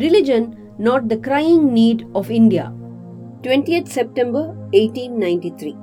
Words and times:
Religion 0.00 0.44
not 0.78 1.10
the 1.10 1.16
crying 1.18 1.74
need 1.74 2.06
of 2.14 2.30
India. 2.30 2.72
20th 3.42 3.86
September 3.86 4.44
1893. 4.72 5.76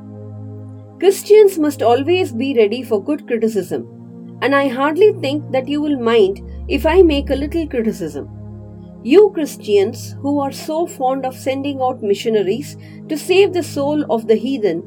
Christians 0.99 1.59
must 1.59 1.83
always 1.83 2.31
be 2.31 2.55
ready 2.55 2.81
for 2.81 3.03
good 3.09 3.27
criticism, 3.27 3.83
and 4.41 4.55
I 4.55 4.69
hardly 4.69 5.13
think 5.13 5.51
that 5.51 5.67
you 5.67 5.83
will 5.83 5.99
mind 5.99 6.41
if 6.67 6.87
I 6.87 7.03
make 7.03 7.29
a 7.29 7.35
little 7.35 7.67
criticism. 7.67 8.27
You 9.03 9.29
Christians, 9.35 10.15
who 10.23 10.39
are 10.39 10.51
so 10.51 10.87
fond 10.87 11.23
of 11.23 11.35
sending 11.35 11.79
out 11.79 12.01
missionaries 12.01 12.75
to 13.09 13.17
save 13.19 13.53
the 13.53 13.61
soul 13.61 14.03
of 14.11 14.27
the 14.27 14.35
heathen, 14.35 14.79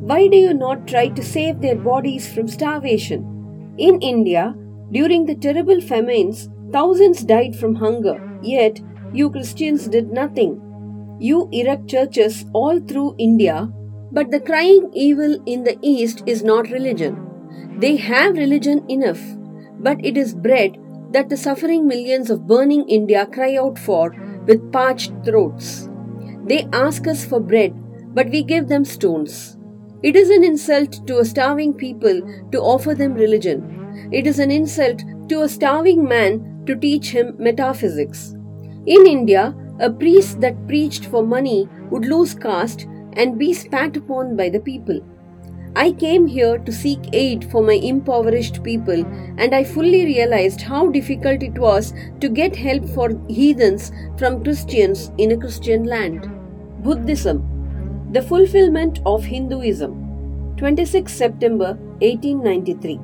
why 0.00 0.28
do 0.28 0.38
you 0.38 0.54
not 0.54 0.88
try 0.88 1.08
to 1.08 1.22
save 1.22 1.60
their 1.60 1.76
bodies 1.76 2.32
from 2.32 2.48
starvation? 2.48 3.74
In 3.76 4.00
India, 4.00 4.54
during 4.92 5.26
the 5.26 5.34
terrible 5.34 5.82
famines, 5.82 6.48
thousands 6.72 7.24
died 7.24 7.56
from 7.56 7.74
hunger, 7.74 8.38
yet 8.42 8.80
you 9.12 9.30
Christians 9.30 9.88
did 9.88 10.10
nothing. 10.10 10.60
You 11.20 11.48
erect 11.52 11.88
churches 11.88 12.44
all 12.52 12.80
through 12.80 13.14
India, 13.18 13.70
but 14.10 14.30
the 14.30 14.40
crying 14.40 14.90
evil 14.94 15.42
in 15.46 15.64
the 15.64 15.78
East 15.82 16.22
is 16.26 16.42
not 16.42 16.70
religion. 16.70 17.16
They 17.78 17.96
have 17.96 18.36
religion 18.36 18.84
enough, 18.90 19.20
but 19.78 20.04
it 20.04 20.16
is 20.16 20.34
bread 20.34 20.76
that 21.12 21.28
the 21.28 21.36
suffering 21.36 21.86
millions 21.86 22.30
of 22.30 22.46
burning 22.46 22.88
India 22.88 23.26
cry 23.26 23.56
out 23.56 23.78
for 23.78 24.14
with 24.46 24.72
parched 24.72 25.12
throats. 25.24 25.88
They 26.46 26.66
ask 26.72 27.06
us 27.06 27.24
for 27.24 27.40
bread, 27.40 27.74
but 28.14 28.28
we 28.30 28.42
give 28.42 28.68
them 28.68 28.84
stones. 28.84 29.56
It 30.02 30.16
is 30.16 30.30
an 30.30 30.42
insult 30.42 31.06
to 31.06 31.18
a 31.18 31.24
starving 31.24 31.74
people 31.74 32.20
to 32.50 32.58
offer 32.58 32.94
them 32.94 33.14
religion. 33.14 34.08
It 34.10 34.26
is 34.26 34.38
an 34.38 34.50
insult 34.50 35.02
to 35.28 35.42
a 35.42 35.48
starving 35.48 36.04
man 36.04 36.51
to 36.66 36.76
teach 36.76 37.10
him 37.10 37.34
metaphysics. 37.38 38.34
In 38.86 39.06
India, 39.06 39.54
a 39.80 39.90
priest 39.90 40.40
that 40.40 40.66
preached 40.66 41.06
for 41.06 41.24
money 41.24 41.68
would 41.90 42.04
lose 42.04 42.34
caste 42.34 42.86
and 43.14 43.38
be 43.38 43.52
spat 43.52 43.96
upon 43.96 44.36
by 44.36 44.48
the 44.48 44.60
people. 44.60 45.00
I 45.74 45.92
came 45.92 46.26
here 46.26 46.58
to 46.58 46.70
seek 46.70 47.00
aid 47.14 47.50
for 47.50 47.62
my 47.62 47.72
impoverished 47.72 48.62
people, 48.62 49.06
and 49.38 49.54
I 49.54 49.64
fully 49.64 50.04
realized 50.04 50.60
how 50.60 50.88
difficult 50.88 51.42
it 51.42 51.58
was 51.58 51.94
to 52.20 52.28
get 52.28 52.54
help 52.54 52.86
for 52.90 53.08
heathens 53.28 53.90
from 54.18 54.42
Christians 54.44 55.10
in 55.16 55.32
a 55.32 55.36
Christian 55.36 55.84
land. 55.84 56.30
Buddhism 56.82 58.10
The 58.12 58.20
Fulfillment 58.20 59.00
of 59.06 59.24
Hinduism 59.24 60.54
26 60.58 61.10
September 61.10 61.74
1893 62.00 63.00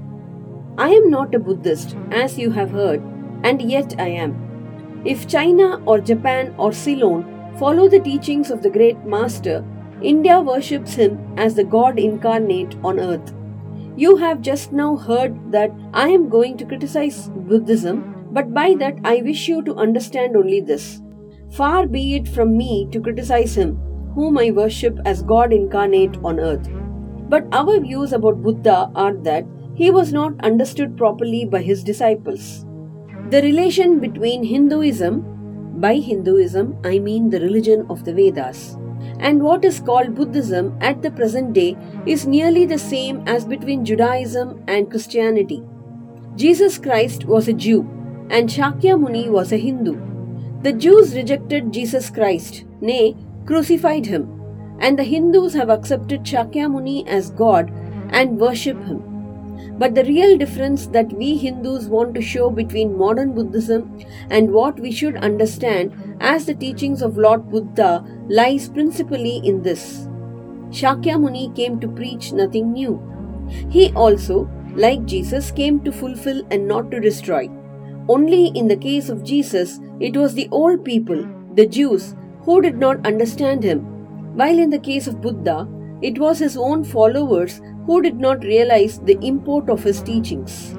I 0.77 0.91
am 0.91 1.11
not 1.11 1.35
a 1.35 1.39
Buddhist, 1.39 1.97
as 2.13 2.39
you 2.39 2.51
have 2.51 2.71
heard, 2.71 3.03
and 3.45 3.63
yet 3.63 3.95
I 3.99 4.09
am. 4.09 5.03
If 5.05 5.29
China 5.29 5.83
or 5.87 6.01
Japan 6.01 6.55
or 6.59 6.73
Ceylon 6.73 7.57
follow 7.59 7.89
the 7.89 8.01
teachings 8.01 8.51
of 8.51 8.63
the 8.63 8.71
great 8.71 9.05
master, 9.05 9.65
India 10.03 10.41
worships 10.41 10.95
him 10.95 11.19
as 11.37 11.55
the 11.55 11.65
God 11.65 11.99
incarnate 11.99 12.77
on 12.85 13.01
earth. 13.01 13.35
You 13.97 14.17
have 14.17 14.41
just 14.43 14.73
now 14.73 14.97
heard 14.97 15.51
that 15.51 15.73
I 15.93 16.09
am 16.09 16.29
going 16.29 16.57
to 16.59 16.65
criticize 16.65 17.29
Buddhism, 17.31 18.29
but 18.31 18.55
by 18.55 18.75
that 18.79 18.99
I 19.05 19.23
wish 19.23 19.49
you 19.49 19.63
to 19.63 19.75
understand 19.75 20.37
only 20.37 20.61
this. 20.61 21.01
Far 21.51 21.87
be 21.87 22.15
it 22.15 22.29
from 22.29 22.57
me 22.57 22.87
to 22.93 23.01
criticize 23.01 23.57
him, 23.57 23.77
whom 24.15 24.39
I 24.39 24.51
worship 24.51 24.99
as 25.05 25.23
God 25.23 25.53
incarnate 25.53 26.17
on 26.23 26.39
earth. 26.39 26.69
But 27.29 27.47
our 27.53 27.81
views 27.81 28.13
about 28.13 28.43
Buddha 28.43 28.91
are 28.95 29.15
that 29.15 29.47
he 29.75 29.91
was 29.91 30.13
not 30.13 30.45
understood 30.45 30.97
properly 30.97 31.45
by 31.45 31.63
his 31.63 31.83
disciples. 31.83 32.65
The 33.31 33.43
relation 33.43 33.99
between 34.01 34.43
Hinduism, 34.43 35.81
by 35.81 35.97
Hinduism 35.97 36.79
I 36.83 36.99
mean 36.99 37.29
the 37.29 37.41
religion 37.41 37.85
of 37.91 38.05
the 38.07 38.15
Vedas, 38.15 38.79
and 39.19 39.43
what 39.43 39.67
is 39.67 39.81
called 39.81 40.15
Buddhism 40.15 40.79
at 40.81 41.03
the 41.03 41.11
present 41.11 41.53
day 41.53 41.77
is 42.07 42.27
nearly 42.27 42.65
the 42.65 42.79
same 42.79 43.23
as 43.27 43.45
between 43.45 43.85
Judaism 43.85 44.65
and 44.67 44.89
Christianity. 44.89 45.63
Jesus 46.37 46.79
Christ 46.79 47.27
was 47.27 47.49
a 47.49 47.53
Jew 47.53 47.81
and 48.31 48.49
Shakyamuni 48.49 49.29
was 49.29 49.53
a 49.53 49.59
Hindu. 49.59 50.01
The 50.63 50.73
Jews 50.73 51.15
rejected 51.15 51.71
Jesus 51.71 52.09
Christ, 52.09 52.65
nay, 52.81 53.15
crucified 53.45 54.07
him, 54.07 54.41
and 54.81 54.99
the 54.99 55.05
Hindus 55.05 55.53
have 55.53 55.69
accepted 55.69 56.25
Shakyamuni 56.25 57.07
as 57.07 57.31
God 57.31 57.71
and 58.09 58.41
worship 58.41 58.83
him. 58.85 59.18
But 59.79 59.95
the 59.95 60.05
real 60.05 60.37
difference 60.37 60.87
that 60.89 61.13
we 61.13 61.37
Hindus 61.37 61.87
want 61.87 62.15
to 62.17 62.21
show 62.21 62.51
between 62.51 62.99
modern 62.99 63.33
Buddhism 63.33 64.05
and 64.29 64.53
what 64.53 64.81
we 64.81 64.91
should 64.91 65.17
understand 65.17 66.17
as 66.21 66.47
the 66.47 66.55
teachings 66.55 67.01
of 67.01 67.17
Lord 67.17 67.49
Buddha 67.49 68.05
lies 68.29 68.69
principally 68.69 69.37
in 69.45 69.63
this. 69.63 70.09
Shakyamuni 70.71 71.55
came 71.55 71.79
to 71.81 71.89
preach 71.89 72.33
nothing 72.33 72.73
new. 72.73 73.01
He 73.71 73.93
also, 73.93 74.51
like 74.75 75.07
Jesus, 75.07 75.53
came 75.53 75.81
to 75.85 75.93
fulfill 75.93 76.43
and 76.51 76.67
not 76.67 76.91
to 76.91 77.01
destroy. 77.01 77.49
Only 78.09 78.49
in 78.49 78.69
the 78.69 78.77
case 78.77 79.09
of 79.09 79.23
Jesus, 79.23 79.81
it 80.01 80.17
was 80.17 80.35
the 80.35 80.49
old 80.51 80.85
people, 80.85 81.27
the 81.55 81.67
Jews, 81.67 82.17
who 82.43 82.61
did 82.61 82.79
not 82.79 83.07
understand 83.07 83.63
him, 83.63 83.81
while 84.37 84.59
in 84.59 84.71
the 84.71 84.79
case 84.79 85.07
of 85.07 85.21
Buddha, 85.21 85.69
it 86.03 86.19
was 86.19 86.39
his 86.39 86.57
own 86.57 86.85
followers 86.85 87.61
who 87.89 88.03
did 88.03 88.21
not 88.21 88.45
realize 88.45 88.99
the 88.99 89.19
import 89.27 89.71
of 89.71 89.83
his 89.83 90.03
teachings. 90.03 90.75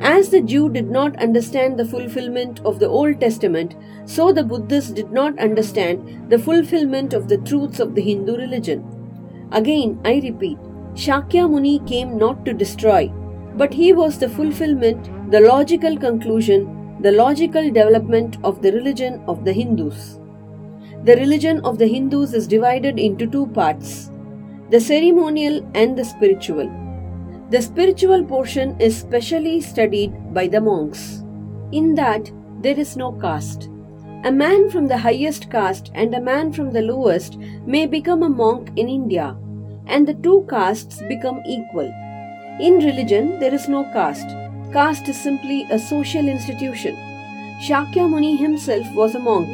As 0.00 0.28
the 0.28 0.40
Jew 0.40 0.68
did 0.68 0.90
not 0.90 1.20
understand 1.22 1.78
the 1.78 1.84
fulfillment 1.84 2.58
of 2.64 2.80
the 2.80 2.88
Old 2.88 3.20
Testament, 3.20 3.76
so 4.06 4.32
the 4.32 4.42
Buddhist 4.42 4.96
did 4.96 5.12
not 5.12 5.38
understand 5.38 6.28
the 6.28 6.40
fulfillment 6.46 7.14
of 7.14 7.28
the 7.28 7.38
truths 7.50 7.78
of 7.78 7.94
the 7.94 8.02
Hindu 8.02 8.36
religion. 8.36 8.82
Again, 9.52 10.00
I 10.04 10.14
repeat, 10.14 10.58
Shakyamuni 10.94 11.86
came 11.86 12.18
not 12.18 12.44
to 12.44 12.52
destroy, 12.52 13.06
but 13.56 13.72
he 13.72 13.92
was 13.92 14.18
the 14.18 14.28
fulfillment, 14.28 15.30
the 15.30 15.42
logical 15.42 15.96
conclusion, 15.96 16.98
the 17.02 17.12
logical 17.12 17.70
development 17.70 18.36
of 18.42 18.62
the 18.62 18.72
religion 18.72 19.22
of 19.28 19.44
the 19.44 19.52
Hindus. 19.52 20.18
The 21.04 21.14
religion 21.14 21.60
of 21.64 21.78
the 21.78 21.86
Hindus 21.86 22.34
is 22.34 22.48
divided 22.48 22.98
into 22.98 23.28
two 23.28 23.46
parts 23.46 24.10
the 24.70 24.80
ceremonial 24.80 25.68
and 25.74 25.96
the 25.96 26.04
spiritual. 26.04 26.68
The 27.50 27.62
spiritual 27.62 28.24
portion 28.24 28.80
is 28.80 28.98
specially 28.98 29.60
studied 29.60 30.34
by 30.34 30.48
the 30.48 30.60
monks. 30.60 31.22
In 31.70 31.94
that, 31.94 32.30
there 32.62 32.78
is 32.78 32.96
no 32.96 33.12
caste. 33.12 33.68
A 34.24 34.32
man 34.32 34.68
from 34.70 34.88
the 34.88 34.98
highest 34.98 35.50
caste 35.52 35.92
and 35.94 36.12
a 36.14 36.20
man 36.20 36.52
from 36.52 36.72
the 36.72 36.82
lowest 36.82 37.38
may 37.64 37.86
become 37.86 38.24
a 38.24 38.28
monk 38.28 38.70
in 38.74 38.88
India, 38.88 39.36
and 39.86 40.08
the 40.08 40.14
two 40.14 40.44
castes 40.50 41.00
become 41.08 41.40
equal. 41.46 41.92
In 42.58 42.78
religion, 42.78 43.38
there 43.38 43.54
is 43.54 43.68
no 43.68 43.84
caste. 43.92 44.28
Caste 44.72 45.08
is 45.08 45.22
simply 45.22 45.64
a 45.70 45.78
social 45.78 46.26
institution. 46.26 46.96
Shakyamuni 47.62 48.36
himself 48.36 48.86
was 48.94 49.14
a 49.14 49.20
monk, 49.20 49.48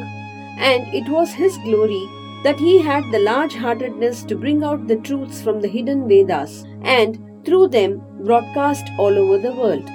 and 0.57 0.91
it 0.91 1.07
was 1.07 1.31
his 1.33 1.57
glory 1.59 2.03
that 2.43 2.59
he 2.59 2.81
had 2.81 3.03
the 3.11 3.19
large 3.19 3.53
heartedness 3.53 4.23
to 4.23 4.35
bring 4.35 4.63
out 4.63 4.87
the 4.87 4.97
truths 4.97 5.41
from 5.41 5.61
the 5.61 5.67
hidden 5.67 6.07
Vedas 6.07 6.65
and 6.83 7.19
through 7.45 7.67
them 7.69 8.01
broadcast 8.23 8.85
all 8.97 9.17
over 9.17 9.37
the 9.37 9.53
world. 9.53 9.89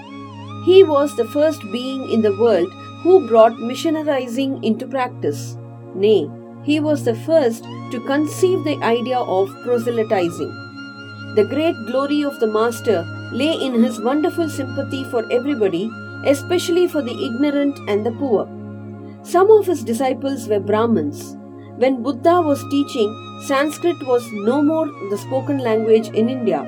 He 0.65 0.83
was 0.83 1.15
the 1.17 1.29
first 1.29 1.63
being 1.73 2.11
in 2.11 2.23
the 2.23 2.37
world 2.37 2.69
who 3.03 3.29
brought 3.29 3.61
missionarizing 3.61 4.63
into 4.65 4.87
practice. 4.87 5.57
Nay, 5.95 6.29
he 6.65 6.81
was 6.81 7.05
the 7.05 7.15
first 7.15 7.65
to 7.91 8.05
conceive 8.07 8.65
the 8.65 8.77
idea 8.83 9.19
of 9.19 9.49
proselytizing. 9.63 10.53
The 11.37 11.47
great 11.49 11.77
glory 11.87 12.23
of 12.23 12.39
the 12.41 12.47
Master 12.47 13.05
lay 13.33 13.55
in 13.55 13.83
his 13.83 14.01
wonderful 14.01 14.49
sympathy 14.49 15.05
for 15.05 15.31
everybody, 15.31 15.91
especially 16.27 16.89
for 16.89 17.03
the 17.03 17.17
ignorant 17.27 17.79
and 17.89 18.05
the 18.05 18.13
poor. 18.13 18.49
Some 19.23 19.51
of 19.51 19.67
his 19.67 19.85
disciples 19.85 20.49
were 20.49 20.61
Brahmins, 20.61 21.38
when 21.79 22.03
Buddha 22.03 22.43
was 22.43 22.63
teaching, 22.71 23.11
Sanskrit 23.47 24.05
was 24.07 24.29
no 24.33 24.61
more 24.61 24.87
the 25.11 25.19
spoken 25.19 25.59
language 25.59 26.09
in 26.09 26.29
India. 26.29 26.63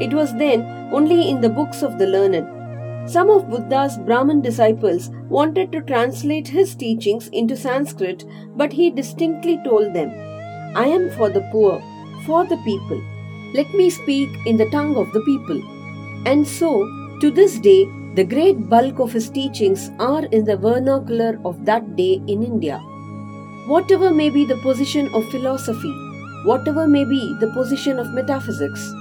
It 0.00 0.14
was 0.14 0.34
then 0.34 0.62
only 0.92 1.28
in 1.30 1.40
the 1.40 1.48
books 1.48 1.82
of 1.82 1.98
the 1.98 2.06
learned. 2.06 3.10
Some 3.10 3.28
of 3.30 3.50
Buddha's 3.50 3.98
Brahmin 3.98 4.40
disciples 4.40 5.10
wanted 5.28 5.72
to 5.72 5.82
translate 5.82 6.48
his 6.48 6.74
teachings 6.74 7.28
into 7.28 7.56
Sanskrit, 7.56 8.24
but 8.56 8.72
he 8.72 8.90
distinctly 8.90 9.60
told 9.62 9.94
them, 9.94 10.10
I 10.74 10.86
am 10.86 11.10
for 11.10 11.28
the 11.28 11.46
poor, 11.52 11.82
for 12.24 12.44
the 12.46 12.56
people. 12.64 13.00
Let 13.54 13.72
me 13.74 13.90
speak 13.90 14.28
in 14.46 14.56
the 14.56 14.70
tongue 14.70 14.96
of 14.96 15.12
the 15.12 15.20
people. 15.20 15.62
And 16.26 16.46
so, 16.46 16.82
to 17.20 17.30
this 17.30 17.58
day, 17.58 17.84
the 18.14 18.24
great 18.24 18.68
bulk 18.68 18.98
of 18.98 19.12
his 19.12 19.28
teachings 19.28 19.90
are 19.98 20.24
in 20.26 20.44
the 20.44 20.56
vernacular 20.56 21.38
of 21.44 21.64
that 21.66 21.94
day 21.94 22.22
in 22.26 22.42
India. 22.42 22.82
Whatever 23.66 24.12
may 24.12 24.30
be 24.30 24.44
the 24.44 24.56
position 24.56 25.12
of 25.14 25.28
philosophy, 25.30 25.92
whatever 26.44 26.86
may 26.86 27.04
be 27.04 27.36
the 27.40 27.50
position 27.50 27.98
of 27.98 28.14
metaphysics, 28.14 28.92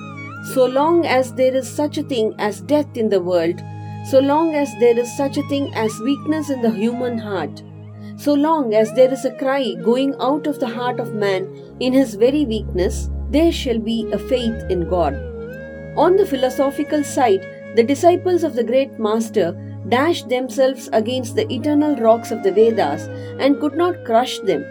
so 0.54 0.66
long 0.66 1.06
as 1.06 1.34
there 1.34 1.56
is 1.56 1.70
such 1.70 1.98
a 1.98 2.04
thing 2.04 2.34
as 2.40 2.62
death 2.62 2.98
in 2.98 3.10
the 3.10 3.22
world, 3.22 3.62
so 4.10 4.20
long 4.20 4.56
as 4.56 4.74
there 4.80 4.98
is 4.98 5.16
such 5.18 5.38
a 5.38 5.48
thing 5.50 5.72
as 5.76 6.00
weakness 6.00 6.50
in 6.50 6.62
the 6.62 6.72
human 6.72 7.18
heart, 7.18 7.62
So 8.18 8.34
long 8.34 8.74
as 8.74 8.94
there 8.94 9.12
is 9.12 9.26
a 9.26 9.32
cry 9.32 9.74
going 9.84 10.16
out 10.22 10.48
of 10.48 10.60
the 10.60 10.68
heart 10.68 11.00
of 11.00 11.14
man 11.14 11.48
in 11.80 11.92
his 11.92 12.16
very 12.16 12.46
weakness, 12.46 13.10
there 13.30 13.52
shall 13.52 13.78
be 13.78 14.10
a 14.12 14.18
faith 14.18 14.64
in 14.70 14.88
God. 14.90 15.16
On 15.98 16.16
the 16.16 16.26
philosophical 16.26 17.04
side, 17.04 17.46
the 17.76 17.84
disciples 17.84 18.44
of 18.44 18.56
the 18.56 18.64
great 18.64 18.98
master 18.98 19.54
dashed 19.90 20.30
themselves 20.30 20.90
against 20.94 21.36
the 21.36 21.52
eternal 21.54 21.96
rocks 21.98 22.32
of 22.32 22.44
the 22.44 22.52
Vedas 22.52 23.08
and 23.40 23.60
could 23.60 23.76
not 23.76 24.04
crush 24.06 24.40
them. 24.40 24.64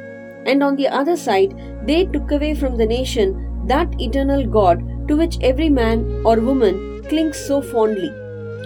And 0.47 0.63
on 0.63 0.77
the 0.77 0.89
other 0.89 1.17
side, 1.17 1.55
they 1.87 2.07
took 2.07 2.31
away 2.31 2.55
from 2.55 2.77
the 2.77 2.87
nation 2.87 3.67
that 3.67 4.01
eternal 4.01 4.47
God 4.47 4.83
to 5.09 5.17
which 5.17 5.39
every 5.41 5.69
man 5.69 6.23
or 6.25 6.41
woman 6.41 7.03
clings 7.09 7.39
so 7.39 7.63
fondly. 7.63 8.13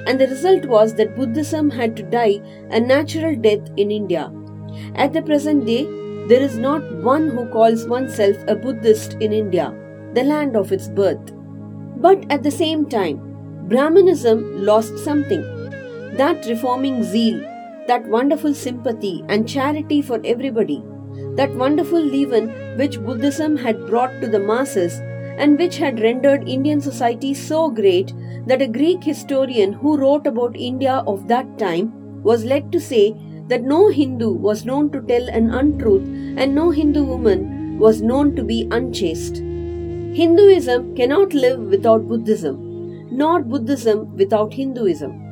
And 0.07 0.21
the 0.21 0.27
result 0.27 0.65
was 0.65 0.95
that 0.95 1.17
Buddhism 1.17 1.71
had 1.71 1.97
to 1.97 2.03
die 2.03 2.41
a 2.71 2.81
natural 2.81 3.37
death 3.37 3.69
in 3.77 3.91
India. 3.91 4.33
At 4.95 5.13
the 5.13 5.23
present 5.23 5.67
day, 5.67 5.85
there 6.29 6.41
is 6.41 6.59
not 6.59 6.83
one 7.03 7.29
who 7.29 7.47
calls 7.47 7.87
oneself 7.87 8.37
a 8.47 8.55
Buddhist 8.55 9.15
in 9.15 9.33
India, 9.33 9.75
the 10.15 10.23
land 10.23 10.57
of 10.57 10.73
its 10.73 10.89
birth. 10.89 11.33
But 11.97 12.25
at 12.31 12.43
the 12.43 12.51
same 12.51 12.89
time, 12.89 13.21
Brahmanism 13.69 14.65
lost 14.65 14.99
something 14.99 15.58
that 16.19 16.47
reforming 16.47 17.03
zeal, 17.05 17.41
that 17.87 18.05
wonderful 18.09 18.53
sympathy 18.53 19.25
and 19.29 19.49
charity 19.49 20.03
for 20.03 20.21
everybody, 20.25 20.83
that 21.37 21.55
wonderful 21.55 22.01
leaven 22.01 22.49
which 22.77 23.01
Buddhism 23.01 23.57
had 23.57 23.87
brought 23.87 24.21
to 24.21 24.27
the 24.27 24.41
masses 24.41 24.95
and 25.39 25.57
which 25.57 25.77
had 25.79 26.01
rendered 26.01 26.49
Indian 26.49 26.81
society 26.81 27.35
so 27.35 27.71
great 27.71 28.13
that 28.49 28.61
a 28.61 28.67
Greek 28.67 29.05
historian 29.05 29.73
who 29.73 29.97
wrote 29.97 30.27
about 30.27 30.57
India 30.57 31.05
of 31.07 31.29
that 31.29 31.57
time 31.57 31.93
was 32.25 32.45
led 32.45 32.73
to 32.73 32.81
say 32.81 33.15
that 33.47 33.63
no 33.63 33.89
Hindu 33.89 34.33
was 34.33 34.65
known 34.65 34.91
to 34.91 35.01
tell 35.03 35.29
an 35.29 35.51
untruth 35.51 36.03
and 36.37 36.53
no 36.53 36.71
Hindu 36.71 37.05
woman 37.05 37.79
was 37.79 38.03
known 38.03 38.35
to 38.35 38.43
be 38.43 38.67
unchaste. 38.73 39.37
Hinduism 39.37 40.97
cannot 40.97 41.33
live 41.33 41.61
without 41.61 42.09
Buddhism, 42.09 43.07
nor 43.17 43.41
Buddhism 43.41 44.17
without 44.17 44.53
Hinduism 44.53 45.28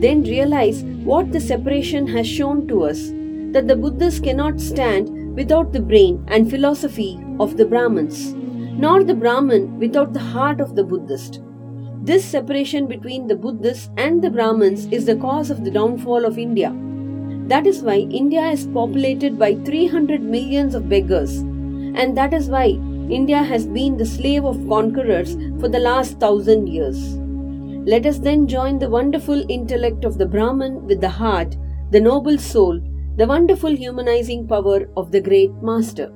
then 0.00 0.22
realize 0.24 0.82
what 1.04 1.32
the 1.32 1.40
separation 1.40 2.06
has 2.06 2.26
shown 2.26 2.66
to 2.68 2.84
us 2.84 3.10
that 3.52 3.68
the 3.68 3.76
Buddhists 3.76 4.20
cannot 4.20 4.60
stand 4.60 5.36
without 5.36 5.72
the 5.72 5.80
brain 5.80 6.24
and 6.28 6.50
philosophy 6.50 7.18
of 7.38 7.56
the 7.56 7.66
Brahmins, 7.66 8.32
nor 8.34 9.04
the 9.04 9.14
Brahmin 9.14 9.78
without 9.78 10.12
the 10.12 10.20
heart 10.20 10.60
of 10.60 10.74
the 10.74 10.84
Buddhist. 10.84 11.40
This 12.02 12.24
separation 12.24 12.86
between 12.86 13.26
the 13.26 13.36
Buddhists 13.36 13.90
and 13.96 14.22
the 14.22 14.30
Brahmins 14.30 14.86
is 14.86 15.06
the 15.06 15.16
cause 15.16 15.50
of 15.50 15.64
the 15.64 15.70
downfall 15.70 16.24
of 16.24 16.38
India. 16.38 16.74
That 17.46 17.66
is 17.66 17.82
why 17.82 17.96
India 17.96 18.42
is 18.46 18.66
populated 18.66 19.38
by 19.38 19.54
300 19.54 20.22
millions 20.22 20.74
of 20.74 20.88
beggars, 20.88 21.38
and 21.38 22.16
that 22.16 22.32
is 22.32 22.48
why 22.48 22.78
India 23.10 23.42
has 23.42 23.66
been 23.66 23.96
the 23.96 24.06
slave 24.06 24.44
of 24.44 24.66
conquerors 24.68 25.34
for 25.60 25.68
the 25.68 25.78
last 25.78 26.18
thousand 26.18 26.68
years. 26.68 27.21
Let 27.84 28.06
us 28.06 28.18
then 28.18 28.46
join 28.46 28.78
the 28.78 28.88
wonderful 28.88 29.44
intellect 29.50 30.04
of 30.04 30.16
the 30.16 30.24
Brahman 30.24 30.86
with 30.86 31.00
the 31.00 31.08
heart, 31.08 31.56
the 31.90 32.00
noble 32.00 32.38
soul, 32.38 32.80
the 33.16 33.26
wonderful 33.26 33.74
humanizing 33.74 34.46
power 34.46 34.88
of 34.96 35.10
the 35.10 35.20
great 35.20 35.50
master. 35.60 36.12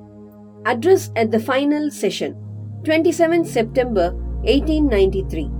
Address 0.64 1.10
at 1.16 1.32
the 1.32 1.40
final 1.40 1.90
session, 1.90 2.36
27 2.84 3.44
September 3.44 4.12
1893. 4.44 5.50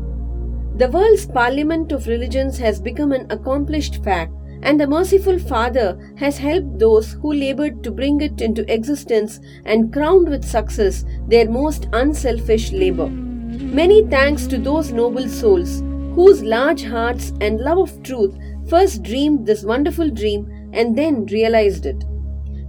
The 0.76 0.88
world's 0.88 1.26
parliament 1.26 1.90
of 1.90 2.06
religions 2.06 2.56
has 2.58 2.80
become 2.80 3.10
an 3.10 3.26
accomplished 3.30 4.04
fact, 4.04 4.32
and 4.62 4.78
the 4.78 4.86
merciful 4.86 5.40
Father 5.40 5.98
has 6.18 6.38
helped 6.38 6.78
those 6.78 7.14
who 7.14 7.32
labored 7.32 7.82
to 7.82 7.90
bring 7.90 8.20
it 8.20 8.40
into 8.40 8.72
existence 8.72 9.40
and 9.64 9.92
crowned 9.92 10.28
with 10.28 10.44
success 10.44 11.04
their 11.26 11.50
most 11.50 11.88
unselfish 11.92 12.70
labor. 12.70 13.08
Many 13.08 14.06
thanks 14.06 14.46
to 14.46 14.56
those 14.56 14.92
noble 14.92 15.28
souls 15.28 15.82
whose 16.16 16.42
large 16.42 16.82
hearts 16.82 17.30
and 17.42 17.60
love 17.60 17.78
of 17.78 18.02
truth 18.02 18.34
first 18.70 19.02
dreamed 19.02 19.46
this 19.46 19.64
wonderful 19.64 20.08
dream 20.08 20.70
and 20.72 20.96
then 20.96 21.26
realized 21.26 21.84
it. 21.84 22.04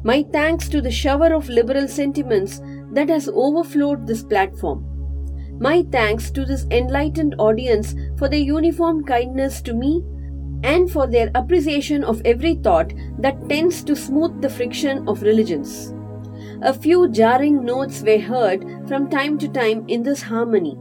My 0.04 0.26
thanks 0.34 0.68
to 0.68 0.82
the 0.82 0.92
shower 0.92 1.34
of 1.34 1.48
liberal 1.48 1.88
sentiments 1.88 2.62
that 2.92 3.08
has 3.08 3.30
overflowed 3.30 4.06
this 4.06 4.22
platform. 4.22 4.84
My 5.62 5.86
thanks 5.94 6.30
to 6.32 6.44
this 6.44 6.66
enlightened 6.72 7.36
audience 7.40 7.96
for 8.18 8.28
their 8.28 8.40
uniform 8.40 9.06
kindness 9.06 9.62
to 9.62 9.74
me 9.74 10.04
and 10.64 10.92
for 10.92 11.08
their 11.08 11.32
appreciation 11.34 12.04
of 12.04 12.22
every 12.26 12.56
thought 12.56 12.92
that 13.20 13.48
tends 13.48 13.82
to 13.84 13.96
smooth 13.96 14.42
the 14.42 14.50
friction 14.50 15.08
of 15.08 15.22
religions. 15.22 15.94
A 16.64 16.74
few 16.74 17.10
jarring 17.10 17.64
notes 17.64 18.02
were 18.02 18.20
heard 18.20 18.66
from 18.90 19.10
time 19.10 19.38
to 19.40 19.48
time 19.48 19.86
in 19.88 20.04
this 20.04 20.22
harmony. 20.22 20.78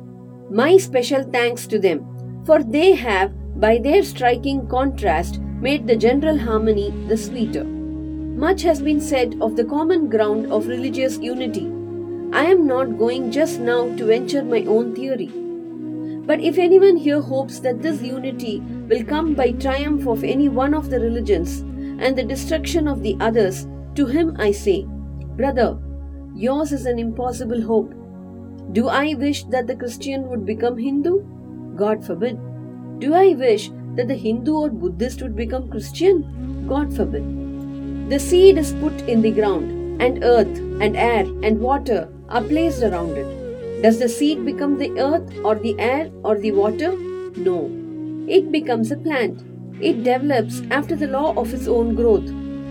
My 0.50 0.76
special 0.78 1.22
thanks 1.22 1.68
to 1.68 1.78
them 1.78 2.15
for 2.46 2.62
they 2.62 2.94
have, 2.94 3.32
by 3.60 3.76
their 3.78 4.02
striking 4.02 4.66
contrast, 4.68 5.40
made 5.40 5.86
the 5.86 5.96
general 5.96 6.38
harmony 6.38 6.90
the 7.08 7.16
sweeter. 7.16 7.64
Much 7.64 8.62
has 8.62 8.80
been 8.80 9.00
said 9.00 9.34
of 9.40 9.56
the 9.56 9.64
common 9.64 10.08
ground 10.08 10.52
of 10.52 10.68
religious 10.68 11.18
unity. 11.18 11.66
I 12.32 12.44
am 12.44 12.66
not 12.66 12.98
going 12.98 13.30
just 13.32 13.60
now 13.60 13.94
to 13.96 14.06
venture 14.06 14.44
my 14.44 14.62
own 14.64 14.94
theory. 14.94 15.30
But 16.26 16.40
if 16.40 16.58
anyone 16.58 16.96
here 16.96 17.20
hopes 17.20 17.60
that 17.60 17.82
this 17.82 18.02
unity 18.02 18.60
will 18.88 19.04
come 19.04 19.34
by 19.34 19.52
triumph 19.52 20.06
of 20.06 20.22
any 20.22 20.48
one 20.48 20.74
of 20.74 20.90
the 20.90 21.00
religions 21.00 21.60
and 22.00 22.16
the 22.16 22.24
destruction 22.24 22.88
of 22.88 23.02
the 23.02 23.16
others, 23.20 23.66
to 23.94 24.06
him 24.06 24.36
I 24.38 24.50
say, 24.52 24.86
Brother, 25.36 25.78
yours 26.34 26.72
is 26.72 26.86
an 26.86 26.98
impossible 26.98 27.62
hope. 27.62 27.94
Do 28.72 28.88
I 28.88 29.14
wish 29.14 29.44
that 29.44 29.66
the 29.66 29.76
Christian 29.76 30.28
would 30.28 30.44
become 30.44 30.76
Hindu? 30.76 31.35
God 31.76 32.04
forbid. 32.04 32.38
Do 32.98 33.14
I 33.14 33.34
wish 33.34 33.70
that 33.94 34.08
the 34.08 34.14
Hindu 34.14 34.54
or 34.54 34.70
Buddhist 34.70 35.22
would 35.22 35.36
become 35.36 35.68
Christian? 35.68 36.66
God 36.66 36.94
forbid. 36.94 38.10
The 38.10 38.18
seed 38.18 38.58
is 38.58 38.72
put 38.74 39.00
in 39.02 39.20
the 39.22 39.30
ground, 39.30 40.00
and 40.00 40.24
earth, 40.24 40.58
and 40.80 40.96
air, 40.96 41.24
and 41.42 41.60
water 41.60 42.08
are 42.28 42.42
placed 42.42 42.82
around 42.82 43.16
it. 43.18 43.82
Does 43.82 43.98
the 43.98 44.08
seed 44.08 44.44
become 44.44 44.78
the 44.78 44.98
earth, 44.98 45.30
or 45.44 45.54
the 45.54 45.78
air, 45.78 46.10
or 46.22 46.38
the 46.38 46.52
water? 46.52 46.92
No. 47.36 47.70
It 48.28 48.50
becomes 48.50 48.90
a 48.90 48.96
plant. 48.96 49.44
It 49.80 50.02
develops 50.04 50.62
after 50.70 50.96
the 50.96 51.08
law 51.08 51.34
of 51.36 51.52
its 51.52 51.68
own 51.68 51.94
growth, 51.94 52.28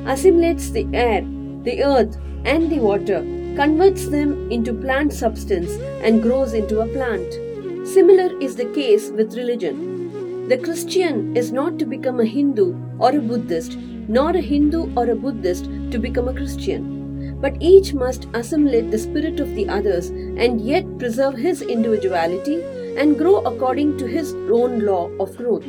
assimilates 0.07 0.71
the 0.71 0.87
air, 0.93 1.21
the 1.63 1.83
earth, 1.83 2.17
and 2.43 2.71
the 2.71 2.79
water, 2.79 3.19
converts 3.55 4.07
them 4.07 4.51
into 4.51 4.73
plant 4.73 5.13
substance, 5.13 5.71
and 6.03 6.23
grows 6.23 6.53
into 6.53 6.79
a 6.79 6.87
plant. 6.87 7.44
Similar 7.93 8.41
is 8.41 8.55
the 8.55 8.65
case 8.73 9.11
with 9.11 9.37
religion. 9.37 10.47
The 10.49 10.57
Christian 10.57 11.37
is 11.37 11.51
not 11.51 11.77
to 11.77 11.85
become 11.85 12.19
a 12.19 12.25
Hindu 12.25 12.75
or 12.97 13.11
a 13.11 13.21
Buddhist, 13.21 13.77
nor 13.77 14.31
a 14.31 14.41
Hindu 14.41 14.91
or 14.97 15.09
a 15.09 15.15
Buddhist 15.15 15.65
to 15.91 15.99
become 15.99 16.27
a 16.27 16.33
Christian. 16.33 17.37
But 17.39 17.61
each 17.61 17.93
must 17.93 18.27
assimilate 18.33 18.89
the 18.89 18.97
spirit 18.97 19.39
of 19.39 19.53
the 19.53 19.69
others 19.69 20.09
and 20.09 20.59
yet 20.61 20.97
preserve 20.97 21.35
his 21.35 21.61
individuality 21.61 22.63
and 22.97 23.19
grow 23.19 23.37
according 23.41 23.97
to 23.99 24.07
his 24.07 24.33
own 24.33 24.79
law 24.79 25.09
of 25.19 25.37
growth. 25.37 25.65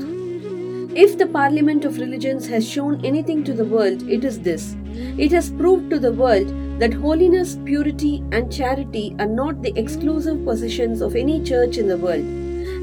If 0.96 1.18
the 1.18 1.26
Parliament 1.26 1.84
of 1.84 1.98
Religions 1.98 2.46
has 2.48 2.66
shown 2.66 3.04
anything 3.04 3.44
to 3.44 3.52
the 3.52 3.66
world, 3.66 4.08
it 4.08 4.24
is 4.24 4.40
this. 4.40 4.74
It 5.18 5.32
has 5.32 5.50
proved 5.50 5.90
to 5.90 5.98
the 5.98 6.12
world 6.12 6.50
that 6.78 6.92
holiness, 6.92 7.56
purity, 7.64 8.22
and 8.32 8.52
charity 8.52 9.16
are 9.18 9.26
not 9.26 9.62
the 9.62 9.72
exclusive 9.78 10.44
possessions 10.44 11.00
of 11.00 11.16
any 11.16 11.42
church 11.42 11.78
in 11.78 11.88
the 11.88 11.96
world, 11.96 12.24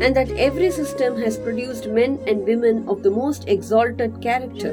and 0.01 0.15
that 0.15 0.31
every 0.31 0.71
system 0.71 1.15
has 1.21 1.38
produced 1.38 1.88
men 1.88 2.19
and 2.25 2.43
women 2.43 2.88
of 2.89 3.03
the 3.03 3.12
most 3.12 3.47
exalted 3.47 4.19
character. 4.21 4.71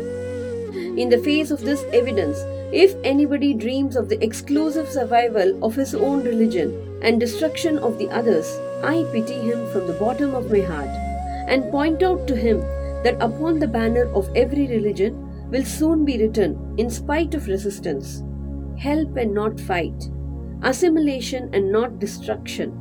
In 0.97 1.11
the 1.11 1.19
face 1.19 1.51
of 1.51 1.61
this 1.61 1.85
evidence, 1.93 2.39
if 2.73 2.95
anybody 3.05 3.53
dreams 3.53 3.97
of 3.97 4.09
the 4.09 4.23
exclusive 4.25 4.89
survival 4.89 5.63
of 5.63 5.75
his 5.75 5.95
own 5.95 6.25
religion 6.25 6.99
and 7.03 7.21
destruction 7.21 7.79
of 7.79 7.99
the 7.99 8.09
others, 8.11 8.59
I 8.83 9.05
pity 9.13 9.35
him 9.35 9.71
from 9.71 9.87
the 9.87 9.99
bottom 10.01 10.35
of 10.35 10.51
my 10.51 10.61
heart 10.61 10.89
and 11.49 11.71
point 11.71 12.03
out 12.03 12.27
to 12.29 12.37
him 12.37 12.61
that 13.03 13.17
upon 13.21 13.59
the 13.59 13.69
banner 13.69 14.07
of 14.15 14.35
every 14.35 14.67
religion 14.69 15.51
will 15.51 15.65
soon 15.65 16.05
be 16.05 16.17
written, 16.19 16.75
in 16.79 16.89
spite 16.89 17.35
of 17.35 17.49
resistance, 17.49 18.23
help 18.81 19.17
and 19.17 19.35
not 19.35 19.61
fight, 19.61 20.09
assimilation 20.63 21.51
and 21.53 21.71
not 21.71 21.99
destruction, 21.99 22.73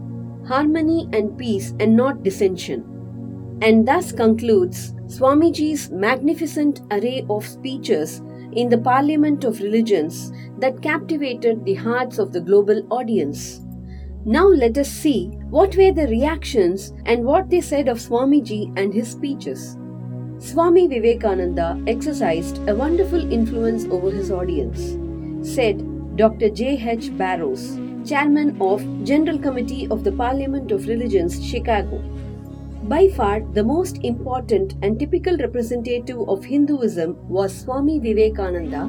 harmony 0.48 1.10
and 1.12 1.38
peace 1.38 1.74
and 1.80 1.96
not 1.96 2.24
dissension. 2.24 2.86
And 3.62 3.86
thus 3.86 4.14
concludes 4.14 4.94
Swamiji's 5.08 5.90
magnificent 5.90 6.82
array 6.92 7.26
of 7.30 7.46
speeches 7.46 8.22
in 8.54 8.70
the 8.70 8.78
Parliament 8.78 9.44
of 9.44 9.60
Religions 9.60 10.32
that 10.60 10.82
captivated 10.82 11.66
the 11.66 11.76
hearts 11.76 12.18
of 12.18 12.32
the 12.32 12.40
global 12.40 12.82
audience. 12.90 13.60
Now 14.24 14.48
let 14.48 14.78
us 14.78 14.90
see 14.90 15.28
what 15.50 15.76
were 15.76 15.92
the 15.92 16.08
reactions 16.08 16.94
and 17.06 17.26
what 17.26 17.50
they 17.50 17.60
said 17.60 17.90
of 17.90 17.98
Swamiji 17.98 18.72
and 18.78 18.94
his 18.94 19.12
speeches. 19.12 19.78
Swami 20.38 20.88
Vivekananda 20.88 21.82
exercised 21.88 22.60
a 22.70 22.76
wonderful 22.76 23.32
influence 23.34 23.86
over 23.86 24.10
his 24.10 24.32
audience, 24.32 24.98
said 25.46 25.89
Dr. 26.20 26.50
J. 26.50 26.78
H. 26.92 27.18
Barrows, 27.18 27.80
chairman 28.06 28.58
of 28.60 28.82
General 29.06 29.38
Committee 29.40 29.88
of 29.90 30.04
the 30.04 30.12
Parliament 30.12 30.70
of 30.70 30.86
Religions, 30.86 31.42
Chicago. 31.42 32.00
By 32.94 33.08
far, 33.08 33.40
the 33.54 33.64
most 33.64 34.00
important 34.04 34.74
and 34.82 35.00
typical 35.00 35.38
representative 35.38 36.28
of 36.28 36.44
Hinduism 36.44 37.16
was 37.30 37.58
Swami 37.58 38.00
Vivekananda, 38.00 38.88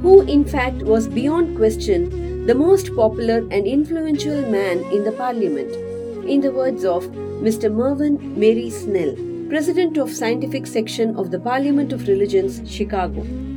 who 0.00 0.22
in 0.22 0.42
fact 0.42 0.82
was 0.94 1.06
beyond 1.06 1.54
question 1.58 2.46
the 2.46 2.54
most 2.54 2.96
popular 2.96 3.38
and 3.50 3.66
influential 3.66 4.40
man 4.50 4.78
in 4.84 5.04
the 5.04 5.12
parliament, 5.12 5.76
in 6.26 6.40
the 6.40 6.50
words 6.50 6.86
of 6.86 7.04
Mr. 7.48 7.70
Mervyn 7.70 8.18
Mary 8.40 8.70
Snell. 8.70 9.14
President 9.50 9.98
of 9.98 10.10
Scientific 10.10 10.66
Section 10.66 11.14
of 11.16 11.30
the 11.30 11.40
Parliament 11.40 11.92
of 11.92 12.08
Religions, 12.08 12.62
Chicago. 12.64 13.49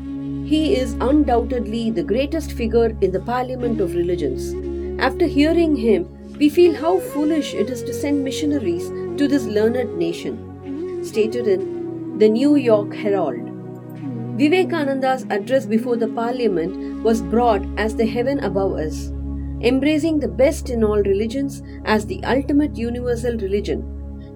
He 0.53 0.75
is 0.75 0.93
undoubtedly 1.01 1.89
the 1.89 2.03
greatest 2.03 2.51
figure 2.51 2.95
in 3.01 3.11
the 3.11 3.19
Parliament 3.19 3.81
of 3.81 3.95
Religions. 3.95 4.53
After 5.01 5.25
hearing 5.25 5.75
him, 5.75 6.05
we 6.37 6.47
feel 6.47 6.75
how 6.75 6.99
foolish 6.99 7.55
it 7.55 7.71
is 7.71 7.81
to 7.81 7.91
send 7.91 8.23
missionaries 8.23 8.89
to 9.17 9.27
this 9.27 9.45
learned 9.45 9.97
nation. 9.97 10.37
Stated 11.03 11.47
in 11.47 12.19
the 12.19 12.29
New 12.29 12.55
York 12.55 12.93
Herald. 12.93 13.49
Vivekananda's 14.37 15.25
address 15.31 15.65
before 15.65 15.95
the 15.95 16.09
Parliament 16.09 17.01
was 17.01 17.23
broad 17.23 17.67
as 17.79 17.95
the 17.95 18.05
heaven 18.05 18.39
above 18.43 18.73
us, 18.73 19.07
embracing 19.71 20.19
the 20.19 20.33
best 20.43 20.69
in 20.69 20.83
all 20.83 21.01
religions 21.01 21.63
as 21.85 22.05
the 22.05 22.23
ultimate 22.25 22.77
universal 22.77 23.35
religion 23.37 23.89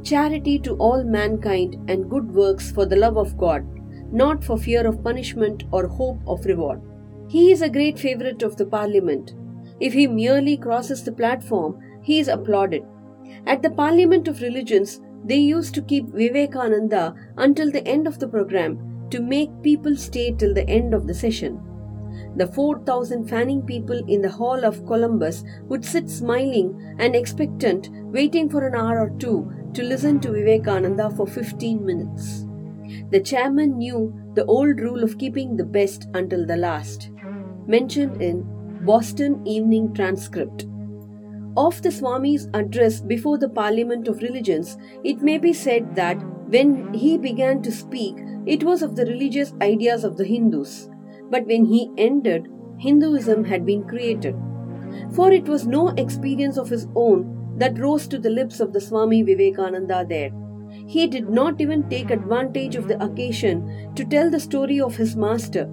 charity 0.03 0.57
to 0.57 0.75
all 0.77 1.03
mankind, 1.03 1.75
and 1.87 2.09
good 2.09 2.33
works 2.33 2.71
for 2.71 2.85
the 2.87 2.95
love 2.95 3.17
of 3.17 3.37
God, 3.37 3.76
not 4.11 4.43
for 4.43 4.57
fear 4.57 4.85
of 4.87 5.03
punishment 5.03 5.63
or 5.71 5.87
hope 5.87 6.19
of 6.27 6.45
reward. 6.45 6.81
He 7.27 7.51
is 7.51 7.61
a 7.61 7.69
great 7.69 7.99
favorite 7.99 8.41
of 8.43 8.55
the 8.57 8.65
Parliament. 8.65 9.33
If 9.79 9.93
he 9.93 10.07
merely 10.07 10.57
crosses 10.57 11.03
the 11.03 11.11
platform, 11.11 11.79
he 12.01 12.19
is 12.19 12.27
applauded. 12.27 12.83
At 13.45 13.61
the 13.61 13.69
Parliament 13.69 14.27
of 14.27 14.41
Religions, 14.41 15.01
they 15.25 15.37
used 15.37 15.73
to 15.75 15.81
keep 15.81 16.07
Vivekananda 16.07 17.13
until 17.37 17.71
the 17.71 17.85
end 17.85 18.07
of 18.07 18.19
the 18.19 18.27
program 18.27 19.07
to 19.09 19.21
make 19.21 19.61
people 19.61 19.95
stay 19.95 20.31
till 20.31 20.53
the 20.53 20.67
end 20.69 20.93
of 20.93 21.05
the 21.05 21.13
session. 21.13 21.61
The 22.37 22.47
4,000 22.47 23.27
fanning 23.27 23.61
people 23.61 24.01
in 24.07 24.21
the 24.21 24.29
Hall 24.29 24.63
of 24.63 24.85
Columbus 24.85 25.43
would 25.63 25.83
sit 25.83 26.09
smiling 26.09 26.95
and 26.99 27.15
expectant, 27.15 27.89
waiting 27.91 28.49
for 28.49 28.65
an 28.65 28.75
hour 28.75 28.99
or 28.99 29.09
two 29.19 29.51
to 29.73 29.83
listen 29.83 30.19
to 30.21 30.31
Vivekananda 30.31 31.09
for 31.11 31.27
15 31.27 31.85
minutes. 31.85 32.46
The 33.11 33.19
chairman 33.19 33.77
knew 33.77 34.13
the 34.33 34.45
old 34.45 34.79
rule 34.79 35.03
of 35.03 35.17
keeping 35.17 35.55
the 35.55 35.65
best 35.65 36.07
until 36.13 36.45
the 36.45 36.57
last, 36.57 37.09
mentioned 37.65 38.21
in 38.21 38.45
Boston 38.85 39.45
Evening 39.45 39.93
Transcript. 39.93 40.65
Of 41.57 41.81
the 41.81 41.91
Swami's 41.91 42.47
address 42.53 43.01
before 43.01 43.37
the 43.37 43.49
Parliament 43.49 44.07
of 44.07 44.21
Religions, 44.21 44.77
it 45.03 45.21
may 45.21 45.37
be 45.37 45.53
said 45.53 45.95
that 45.95 46.17
when 46.49 46.93
he 46.93 47.17
began 47.17 47.61
to 47.63 47.71
speak, 47.71 48.15
it 48.45 48.63
was 48.63 48.81
of 48.81 48.95
the 48.95 49.05
religious 49.05 49.53
ideas 49.61 50.03
of 50.03 50.17
the 50.17 50.23
Hindus, 50.23 50.89
but 51.29 51.45
when 51.47 51.65
he 51.65 51.89
ended, 51.97 52.47
Hinduism 52.77 53.43
had 53.43 53.65
been 53.65 53.83
created. 53.83 54.35
For 55.13 55.31
it 55.31 55.49
was 55.49 55.67
no 55.67 55.89
experience 55.89 56.57
of 56.57 56.69
his 56.69 56.87
own 56.95 57.55
that 57.57 57.79
rose 57.79 58.07
to 58.07 58.19
the 58.19 58.29
lips 58.29 58.59
of 58.59 58.71
the 58.71 58.79
Swami 58.79 59.23
Vivekananda 59.23 60.05
there. 60.07 60.31
He 60.87 61.05
did 61.05 61.29
not 61.29 61.59
even 61.59 61.89
take 61.89 62.11
advantage 62.11 62.77
of 62.77 62.87
the 62.87 63.01
occasion 63.03 63.91
to 63.95 64.05
tell 64.05 64.31
the 64.31 64.39
story 64.39 64.79
of 64.79 64.95
his 64.95 65.17
master. 65.17 65.69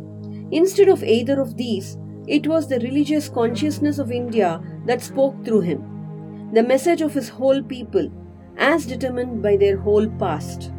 Instead 0.50 0.88
of 0.88 1.04
either 1.04 1.40
of 1.40 1.56
these, 1.56 1.96
it 2.26 2.46
was 2.46 2.68
the 2.68 2.80
religious 2.80 3.28
consciousness 3.28 3.98
of 3.98 4.10
India 4.10 4.60
that 4.86 5.02
spoke 5.02 5.44
through 5.44 5.60
him, 5.60 6.50
the 6.52 6.62
message 6.62 7.00
of 7.00 7.14
his 7.14 7.28
whole 7.28 7.62
people, 7.62 8.10
as 8.56 8.86
determined 8.86 9.40
by 9.42 9.56
their 9.56 9.76
whole 9.76 10.08
past. 10.18 10.72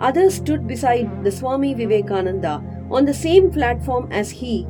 Others 0.00 0.34
stood 0.34 0.66
beside 0.66 1.24
the 1.24 1.32
Swami 1.32 1.72
Vivekananda 1.74 2.62
on 2.90 3.04
the 3.04 3.14
same 3.14 3.50
platform 3.50 4.08
as 4.10 4.30
he, 4.30 4.66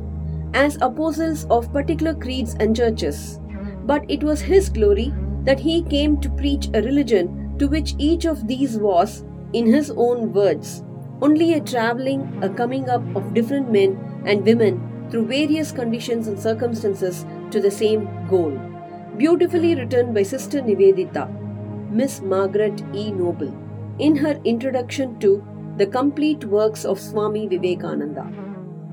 as 0.53 0.77
apostles 0.81 1.45
of 1.49 1.71
particular 1.73 2.13
creeds 2.13 2.55
and 2.59 2.75
churches. 2.75 3.39
But 3.83 4.05
it 4.09 4.23
was 4.23 4.39
his 4.39 4.69
glory 4.69 5.13
that 5.43 5.59
he 5.59 5.83
came 5.83 6.19
to 6.21 6.29
preach 6.29 6.69
a 6.73 6.81
religion 6.81 7.38
to 7.59 7.67
which 7.67 7.95
each 7.97 8.25
of 8.25 8.47
these 8.47 8.77
was, 8.77 9.23
in 9.53 9.65
his 9.65 9.91
own 9.91 10.33
words, 10.33 10.83
only 11.21 11.53
a 11.53 11.61
traveling, 11.61 12.39
a 12.41 12.49
coming 12.49 12.89
up 12.89 13.03
of 13.15 13.33
different 13.33 13.71
men 13.71 14.23
and 14.25 14.45
women 14.45 15.07
through 15.09 15.25
various 15.25 15.71
conditions 15.71 16.27
and 16.27 16.39
circumstances 16.39 17.25
to 17.51 17.59
the 17.59 17.71
same 17.71 18.07
goal. 18.29 18.51
Beautifully 19.17 19.75
written 19.75 20.13
by 20.13 20.23
Sister 20.23 20.61
Nivedita, 20.61 21.27
Miss 21.91 22.21
Margaret 22.21 22.81
E. 22.93 23.11
Noble, 23.11 23.53
in 23.99 24.15
her 24.15 24.39
introduction 24.45 25.19
to 25.19 25.43
The 25.77 25.87
Complete 25.87 26.45
Works 26.45 26.85
of 26.85 26.99
Swami 26.99 27.47
Vivekananda. 27.47 28.48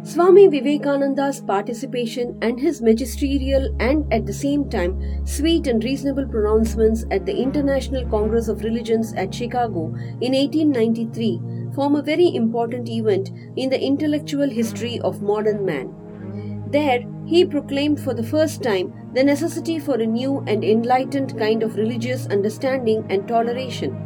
Swami 0.06 0.46
Vivekananda's 0.46 1.40
participation 1.40 2.38
and 2.40 2.60
his 2.60 2.80
magisterial 2.80 3.75
and 3.80 4.12
at 4.12 4.25
the 4.25 4.32
same 4.32 4.70
time 4.70 5.26
sweet 5.26 5.66
and 5.66 5.82
reasonable 5.82 6.25
pronouncements 6.28 7.04
at 7.10 7.26
the 7.26 7.36
International 7.36 8.08
Congress 8.08 8.46
of 8.46 8.62
Religions 8.62 9.12
at 9.14 9.34
Chicago 9.34 9.86
in 10.20 10.32
1893 10.32 11.40
form 11.75 11.96
a 11.96 12.02
very 12.02 12.32
important 12.36 12.88
event 12.88 13.32
in 13.56 13.68
the 13.68 13.82
intellectual 13.82 14.48
history 14.48 15.00
of 15.00 15.22
modern 15.22 15.66
man. 15.66 15.92
There, 16.70 17.00
he 17.25 17.44
proclaimed 17.44 17.98
for 17.98 18.14
the 18.14 18.22
first 18.22 18.62
time 18.62 19.10
the 19.12 19.25
necessity 19.25 19.80
for 19.80 19.96
a 19.96 20.06
new 20.06 20.44
and 20.46 20.62
enlightened 20.62 21.36
kind 21.36 21.64
of 21.64 21.75
religious 21.75 22.28
understanding 22.28 23.04
and 23.10 23.26
toleration. 23.26 24.05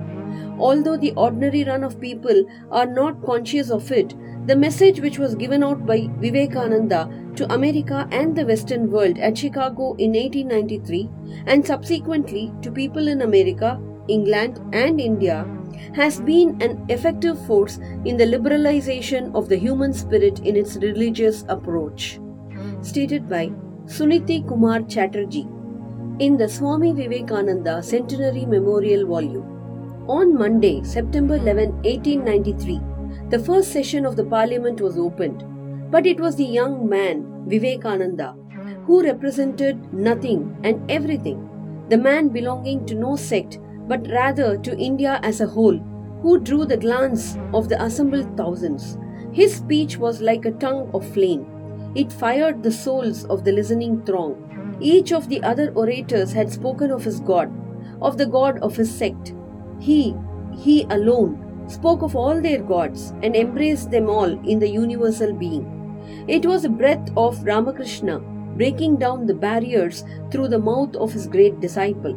Although 0.60 0.98
the 0.98 1.12
ordinary 1.16 1.64
run 1.64 1.82
of 1.82 2.00
people 2.00 2.44
are 2.70 2.86
not 2.86 3.24
conscious 3.24 3.70
of 3.70 3.90
it, 3.90 4.14
the 4.46 4.56
message 4.56 5.00
which 5.00 5.18
was 5.18 5.34
given 5.34 5.62
out 5.64 5.86
by 5.86 6.08
Vivekananda 6.18 7.08
to 7.36 7.52
America 7.52 8.06
and 8.10 8.36
the 8.36 8.44
Western 8.44 8.90
world 8.90 9.18
at 9.18 9.38
Chicago 9.38 9.94
in 9.94 10.12
1893 10.12 11.08
and 11.46 11.66
subsequently 11.66 12.52
to 12.62 12.70
people 12.70 13.08
in 13.08 13.22
America, 13.22 13.80
England, 14.08 14.60
and 14.72 15.00
India 15.00 15.46
has 15.94 16.20
been 16.20 16.60
an 16.60 16.84
effective 16.88 17.44
force 17.46 17.78
in 18.04 18.16
the 18.16 18.26
liberalization 18.26 19.34
of 19.34 19.48
the 19.48 19.56
human 19.56 19.92
spirit 19.92 20.40
in 20.40 20.56
its 20.56 20.76
religious 20.76 21.44
approach. 21.48 22.20
Stated 22.82 23.28
by 23.28 23.50
Suniti 23.86 24.46
Kumar 24.46 24.82
Chatterjee 24.82 25.48
in 26.18 26.36
the 26.36 26.48
Swami 26.48 26.92
Vivekananda 26.92 27.82
Centenary 27.82 28.44
Memorial 28.44 29.06
Volume. 29.06 29.49
On 30.12 30.34
Monday, 30.36 30.82
September 30.82 31.36
11, 31.36 31.70
1893, 31.84 32.80
the 33.28 33.38
first 33.38 33.70
session 33.70 34.04
of 34.04 34.16
the 34.16 34.24
parliament 34.24 34.80
was 34.80 34.98
opened, 34.98 35.44
but 35.88 36.04
it 36.04 36.18
was 36.18 36.34
the 36.34 36.44
young 36.44 36.88
man, 36.88 37.44
Vivekananda, 37.46 38.34
who 38.86 39.04
represented 39.04 39.94
nothing 39.94 40.56
and 40.64 40.90
everything, 40.90 41.48
the 41.90 41.96
man 41.96 42.28
belonging 42.28 42.84
to 42.86 42.96
no 42.96 43.14
sect 43.14 43.60
but 43.86 44.04
rather 44.08 44.56
to 44.56 44.76
India 44.76 45.20
as 45.22 45.40
a 45.40 45.46
whole, 45.46 45.78
who 46.22 46.40
drew 46.40 46.64
the 46.64 46.76
glance 46.76 47.38
of 47.54 47.68
the 47.68 47.80
assembled 47.80 48.36
thousands. 48.36 48.98
His 49.30 49.54
speech 49.54 49.96
was 49.96 50.20
like 50.20 50.44
a 50.44 50.58
tongue 50.66 50.90
of 50.92 51.08
flame. 51.14 51.46
It 51.94 52.12
fired 52.12 52.64
the 52.64 52.72
souls 52.72 53.26
of 53.26 53.44
the 53.44 53.52
listening 53.52 54.04
throng. 54.04 54.76
Each 54.80 55.12
of 55.12 55.28
the 55.28 55.40
other 55.44 55.72
orators 55.76 56.32
had 56.32 56.50
spoken 56.52 56.90
of 56.90 57.04
his 57.04 57.20
God, 57.20 57.48
of 58.02 58.18
the 58.18 58.26
God 58.26 58.58
of 58.58 58.74
his 58.74 58.92
sect. 58.92 59.34
He, 59.80 60.14
he 60.52 60.84
alone, 60.90 61.64
spoke 61.66 62.02
of 62.02 62.14
all 62.14 62.40
their 62.40 62.62
gods 62.62 63.12
and 63.22 63.34
embraced 63.34 63.90
them 63.90 64.08
all 64.08 64.30
in 64.46 64.58
the 64.58 64.68
universal 64.68 65.32
being. 65.32 65.64
It 66.28 66.44
was 66.44 66.64
a 66.64 66.68
breath 66.68 67.10
of 67.16 67.42
Ramakrishna 67.44 68.20
breaking 68.56 68.96
down 68.96 69.26
the 69.26 69.34
barriers 69.34 70.04
through 70.30 70.48
the 70.48 70.58
mouth 70.58 70.94
of 70.96 71.12
his 71.12 71.26
great 71.26 71.60
disciple. 71.60 72.12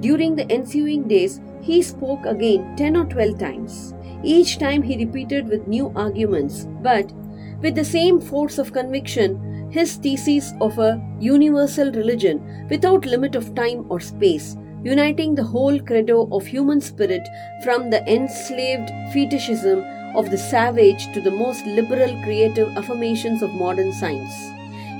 During 0.00 0.34
the 0.34 0.50
ensuing 0.50 1.06
days, 1.06 1.40
he 1.60 1.82
spoke 1.82 2.26
again 2.26 2.74
10 2.76 2.96
or 2.96 3.04
12 3.04 3.38
times. 3.38 3.94
Each 4.24 4.58
time 4.58 4.82
he 4.82 5.04
repeated 5.04 5.48
with 5.48 5.68
new 5.68 5.92
arguments, 5.94 6.66
but 6.82 7.12
with 7.60 7.76
the 7.76 7.84
same 7.84 8.20
force 8.20 8.58
of 8.58 8.72
conviction, 8.72 9.70
his 9.70 9.96
thesis 9.96 10.52
of 10.60 10.78
a 10.78 11.00
universal 11.20 11.92
religion 11.92 12.66
without 12.68 13.06
limit 13.06 13.36
of 13.36 13.54
time 13.54 13.86
or 13.88 14.00
space 14.00 14.56
uniting 14.84 15.34
the 15.34 15.44
whole 15.44 15.78
credo 15.80 16.28
of 16.32 16.46
human 16.46 16.80
spirit 16.80 17.26
from 17.62 17.90
the 17.90 18.02
enslaved 18.12 18.90
fetishism 19.12 19.84
of 20.16 20.30
the 20.30 20.38
savage 20.38 21.12
to 21.12 21.20
the 21.20 21.30
most 21.30 21.64
liberal 21.66 22.10
creative 22.22 22.68
affirmations 22.76 23.42
of 23.42 23.50
modern 23.54 23.92
science. 23.92 24.34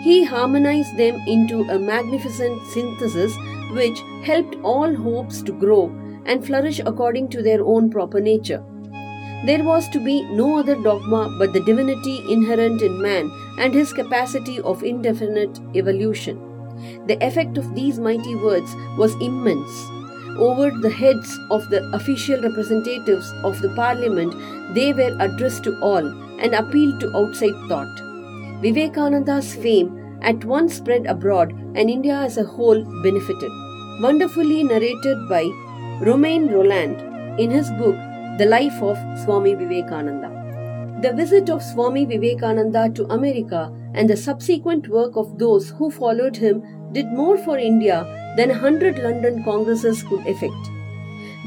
He 0.03 0.25
harmonized 0.25 0.97
them 0.97 1.21
into 1.27 1.62
a 1.62 1.79
magnificent 1.79 2.61
synthesis 2.69 3.37
which 3.73 3.99
helped 4.25 4.57
all 4.62 4.95
hopes 4.95 5.43
to 5.43 5.53
grow 5.53 5.87
and 6.27 6.45
flourish 6.45 6.81
according 6.81 7.29
to 7.31 7.43
their 7.43 7.65
own 7.65 7.91
proper 7.91 8.21
nature. 8.21 8.62
There 9.45 9.65
was 9.65 9.89
to 9.89 9.99
be 9.99 10.23
no 10.23 10.59
other 10.59 10.77
dogma 10.77 11.35
but 11.39 11.53
the 11.53 11.65
divinity 11.65 12.23
inherent 12.31 12.81
in 12.83 13.03
man 13.03 13.31
and 13.59 13.75
his 13.75 13.93
capacity 13.93 14.61
of 14.61 14.85
indefinite 14.85 15.59
evolution. 15.75 16.51
The 17.07 17.19
effect 17.25 17.59
of 17.59 17.75
these 17.75 17.99
mighty 17.99 18.35
words 18.35 18.75
was 18.99 19.15
immense. 19.21 19.71
Over 20.39 20.71
the 20.71 20.91
heads 20.91 21.39
of 21.51 21.69
the 21.69 21.85
official 21.93 22.41
representatives 22.41 23.33
of 23.45 23.61
the 23.61 23.75
parliament, 23.75 24.35
they 24.75 24.93
were 24.93 25.17
addressed 25.21 25.65
to 25.65 25.79
all 25.81 26.07
and 26.41 26.55
appealed 26.55 27.01
to 27.01 27.17
outside 27.17 27.55
thought. 27.69 28.01
Vivekananda's 28.62 29.55
fame 29.55 30.19
at 30.23 30.45
once 30.45 30.75
spread 30.75 31.07
abroad 31.07 31.53
and 31.75 31.91
India 31.91 32.15
as 32.15 32.39
a 32.39 32.45
whole 32.45 32.83
benefited. 33.03 33.51
Wonderfully 34.01 34.62
narrated 34.62 35.29
by 35.29 35.45
Romain 36.01 36.49
Rolland 36.49 37.01
in 37.39 37.51
his 37.51 37.71
book 37.73 37.97
The 38.39 38.47
Life 38.47 38.83
of 38.83 38.97
Swami 39.25 39.55
Vivekananda. 39.55 40.31
The 41.03 41.12
visit 41.12 41.51
of 41.51 41.62
Swami 41.62 42.05
Vivekananda 42.05 42.91
to 42.95 43.05
America 43.12 43.71
and 43.94 44.08
the 44.08 44.16
subsequent 44.16 44.88
work 44.88 45.16
of 45.16 45.38
those 45.38 45.70
who 45.70 45.90
followed 45.90 46.37
him 46.37 46.62
did 46.92 47.06
more 47.06 47.38
for 47.38 47.58
India 47.58 48.04
than 48.37 48.50
a 48.50 48.58
hundred 48.58 48.99
London 48.99 49.42
congresses 49.44 50.02
could 50.04 50.26
effect. 50.26 50.70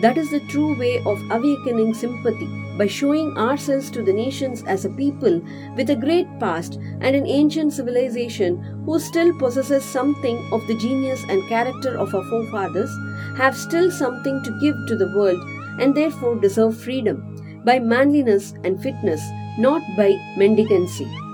That 0.01 0.17
is 0.17 0.29
the 0.29 0.41
true 0.41 0.77
way 0.77 1.01
of 1.05 1.21
awakening 1.31 1.93
sympathy 1.93 2.47
by 2.77 2.87
showing 2.87 3.37
ourselves 3.37 3.89
to 3.91 4.03
the 4.03 4.13
nations 4.13 4.63
as 4.63 4.83
a 4.83 4.89
people 4.89 5.41
with 5.77 5.89
a 5.89 5.95
great 5.95 6.27
past 6.39 6.75
and 6.75 7.15
an 7.15 7.25
ancient 7.25 7.71
civilization 7.71 8.61
who 8.85 8.99
still 8.99 9.33
possesses 9.39 9.85
something 9.85 10.37
of 10.51 10.67
the 10.67 10.77
genius 10.77 11.23
and 11.29 11.47
character 11.47 11.97
of 11.97 12.13
our 12.13 12.25
forefathers, 12.25 12.91
have 13.37 13.55
still 13.55 13.89
something 13.89 14.43
to 14.43 14.59
give 14.59 14.75
to 14.87 14.97
the 14.97 15.11
world 15.15 15.39
and 15.79 15.95
therefore 15.95 16.35
deserve 16.35 16.77
freedom 16.77 17.63
by 17.63 17.79
manliness 17.79 18.53
and 18.63 18.81
fitness 18.81 19.21
not 19.57 19.81
by 19.95 20.11
mendicancy. 20.37 21.24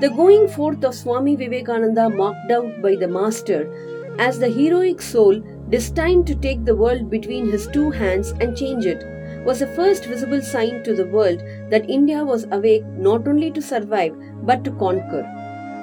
The 0.00 0.10
going 0.10 0.48
forth 0.48 0.82
of 0.84 0.94
Swami 0.94 1.36
Vivekananda, 1.36 2.10
marked 2.10 2.50
out 2.50 2.82
by 2.82 2.96
the 2.96 3.06
Master 3.06 3.70
as 4.18 4.40
the 4.40 4.48
heroic 4.48 5.00
soul 5.00 5.38
destined 5.70 6.26
to 6.26 6.34
take 6.34 6.64
the 6.64 6.74
world 6.74 7.08
between 7.08 7.48
his 7.48 7.68
two 7.68 7.92
hands 7.92 8.32
and 8.40 8.56
change 8.56 8.86
it, 8.86 9.04
was 9.46 9.60
the 9.60 9.68
first 9.68 10.06
visible 10.06 10.42
sign 10.42 10.82
to 10.82 10.94
the 10.94 11.06
world 11.06 11.40
that 11.70 11.88
India 11.88 12.24
was 12.24 12.44
awake 12.50 12.84
not 12.98 13.28
only 13.28 13.52
to 13.52 13.62
survive 13.62 14.16
but 14.42 14.64
to 14.64 14.72
conquer. 14.72 15.24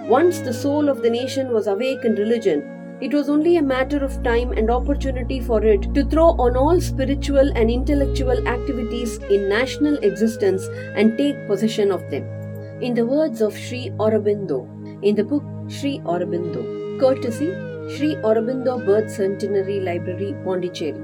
Once 0.10 0.40
the 0.40 0.54
soul 0.54 0.90
of 0.90 1.02
the 1.02 1.10
nation 1.10 1.54
was 1.54 1.68
awake 1.68 2.04
in 2.04 2.14
religion, 2.16 2.98
it 3.00 3.14
was 3.14 3.30
only 3.30 3.56
a 3.56 3.62
matter 3.62 4.04
of 4.04 4.22
time 4.24 4.52
and 4.52 4.70
opportunity 4.70 5.40
for 5.40 5.64
it 5.64 5.94
to 5.94 6.04
throw 6.04 6.32
on 6.32 6.58
all 6.58 6.82
spiritual 6.82 7.50
and 7.56 7.72
intellectual 7.72 8.46
activities 8.46 9.18
in 9.30 9.48
national 9.48 9.96
existence 10.00 10.68
and 10.96 11.18
take 11.18 11.48
possession 11.48 11.94
of 11.94 12.08
them. 12.12 12.41
In 12.82 12.96
the 12.96 13.06
words 13.06 13.42
of 13.42 13.56
Sri 13.56 13.92
Aurobindo, 14.00 14.68
in 15.04 15.14
the 15.14 15.24
book 15.24 15.44
Sri 15.68 16.00
Aurobindo, 16.00 17.00
courtesy 17.00 17.50
Sri 17.96 18.16
Aurobindo 18.16 18.84
Birth 18.84 19.12
Centenary 19.12 19.80
Library, 19.80 20.36
Pondicherry. 20.44 21.00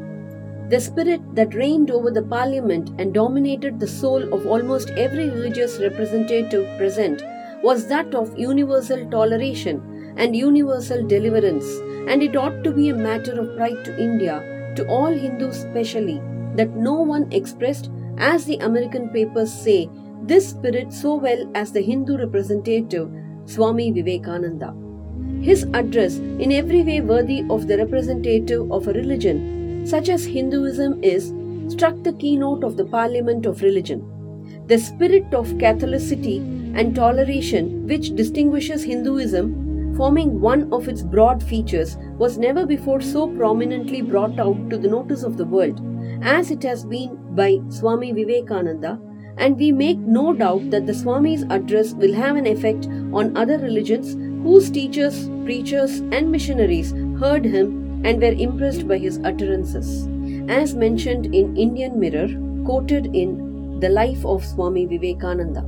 The 0.70 0.80
spirit 0.80 1.22
that 1.36 1.54
reigned 1.54 1.92
over 1.92 2.10
the 2.10 2.24
parliament 2.24 2.90
and 2.98 3.14
dominated 3.14 3.80
the 3.80 3.86
soul 3.86 4.34
of 4.34 4.48
almost 4.48 4.90
every 4.92 5.30
religious 5.30 5.78
representative 5.80 6.66
present 6.80 7.22
was 7.62 7.86
that 7.90 8.16
of 8.16 8.36
universal 8.36 9.08
toleration 9.12 10.16
and 10.18 10.36
universal 10.36 11.06
deliverance, 11.06 11.68
and 12.10 12.24
it 12.24 12.36
ought 12.36 12.64
to 12.64 12.72
be 12.72 12.90
a 12.90 12.96
matter 12.96 13.40
of 13.40 13.56
pride 13.56 13.86
to 13.86 14.02
India, 14.02 14.74
to 14.76 14.88
all 14.88 15.12
Hindus 15.12 15.62
specially, 15.62 16.20
that 16.56 16.76
no 16.76 16.96
one 17.02 17.32
expressed, 17.32 17.92
as 18.18 18.46
the 18.46 18.58
American 18.58 19.10
papers 19.10 19.54
say, 19.54 19.88
this 20.24 20.50
spirit 20.50 20.92
so 20.92 21.16
well 21.16 21.50
as 21.56 21.72
the 21.72 21.82
Hindu 21.82 22.18
representative 22.18 23.10
Swami 23.46 23.92
Vivekananda. 23.92 24.74
His 25.42 25.66
address, 25.74 26.18
in 26.18 26.52
every 26.52 26.84
way 26.84 27.02
worthy 27.02 27.44
of 27.50 27.68
the 27.68 27.78
representative 27.78 28.72
of 28.72 28.88
a 28.88 28.94
religion 28.94 29.86
such 29.86 30.10
as 30.10 30.26
Hinduism 30.26 31.02
is, 31.04 31.34
struck 31.72 32.04
the 32.04 32.14
keynote 32.14 32.64
of 32.64 32.76
the 32.76 32.86
Parliament 32.86 33.46
of 33.46 33.62
Religion. 33.62 34.04
The 34.68 34.78
spirit 34.78 35.34
of 35.34 35.48
Catholicity 35.60 36.38
and 36.78 36.94
toleration, 36.94 37.88
which 37.88 38.16
distinguishes 38.16 38.84
Hinduism 38.84 39.96
forming 39.96 40.40
one 40.40 40.72
of 40.72 40.88
its 40.88 41.02
broad 41.02 41.42
features, 41.42 41.98
was 42.18 42.38
never 42.38 42.66
before 42.66 43.02
so 43.02 43.28
prominently 43.36 44.02
brought 44.02 44.40
out 44.40 44.70
to 44.70 44.78
the 44.78 44.88
notice 44.88 45.24
of 45.24 45.38
the 45.38 45.46
world 45.46 45.82
as 46.22 46.52
it 46.52 46.64
has 46.64 46.86
been 46.86 47.18
by 47.36 47.60
Swami 47.70 48.12
Vivekananda, 48.12 49.00
and 49.38 49.58
we 49.58 49.72
make 49.72 49.98
no 50.00 50.34
doubt 50.34 50.70
that 50.72 50.86
the 50.86 50.94
Swami's 50.94 51.44
address 51.50 51.94
will 51.94 52.14
have 52.14 52.36
an 52.36 52.48
effect 52.48 52.88
on 53.14 53.36
other 53.38 53.58
religions 53.58 54.14
whose 54.44 54.70
teachers, 54.70 55.30
preachers, 55.46 56.00
and 56.12 56.32
missionaries 56.32 56.92
heard 57.20 57.46
him 57.46 58.06
and 58.06 58.22
were 58.22 58.34
impressed 58.48 58.88
by 58.88 58.98
his 58.98 59.20
utterances. 59.24 60.08
As 60.50 60.76
mentioned 60.76 61.34
in 61.36 61.58
Indian 61.58 62.00
Mirror, 62.00 62.30
quoted 62.66 63.16
in 63.16 63.80
The 63.80 63.90
Life 63.90 64.26
of 64.26 64.46
Swami 64.46 64.86
Vivekananda. 64.86 65.66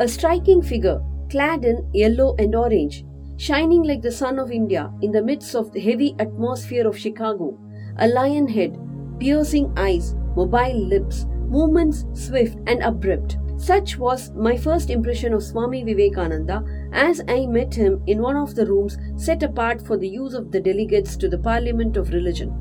A 0.00 0.08
striking 0.08 0.62
figure, 0.62 1.02
clad 1.30 1.64
in 1.64 1.88
yellow 1.92 2.34
and 2.38 2.54
orange, 2.54 3.04
shining 3.36 3.82
like 3.82 4.02
the 4.02 4.12
sun 4.12 4.38
of 4.38 4.50
India 4.50 4.92
in 5.02 5.12
the 5.12 5.22
midst 5.22 5.54
of 5.54 5.72
the 5.72 5.80
heavy 5.80 6.14
atmosphere 6.18 6.86
of 6.86 6.98
Chicago, 6.98 7.58
a 7.98 8.08
lion 8.08 8.48
head, 8.48 8.78
piercing 9.18 9.72
eyes, 9.76 10.14
mobile 10.36 10.86
lips, 10.86 11.26
movements 11.48 12.04
swift 12.12 12.58
and 12.66 12.82
abrupt. 12.82 13.38
Such 13.58 13.98
was 13.98 14.32
my 14.32 14.56
first 14.56 14.90
impression 14.90 15.32
of 15.32 15.42
Swami 15.42 15.82
Vivekananda 15.82 16.62
as 16.92 17.22
I 17.26 17.46
met 17.46 17.74
him 17.74 18.02
in 18.06 18.20
one 18.20 18.36
of 18.36 18.54
the 18.54 18.66
rooms 18.66 18.98
set 19.16 19.42
apart 19.42 19.80
for 19.80 19.96
the 19.96 20.08
use 20.08 20.34
of 20.34 20.52
the 20.52 20.60
delegates 20.60 21.16
to 21.16 21.28
the 21.28 21.38
Parliament 21.38 21.96
of 21.96 22.12
Religion. 22.12 22.54